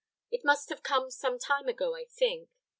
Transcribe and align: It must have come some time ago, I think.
It 0.31 0.43
must 0.43 0.69
have 0.69 0.81
come 0.81 1.11
some 1.11 1.37
time 1.37 1.67
ago, 1.67 1.95
I 1.95 2.05
think. 2.05 2.49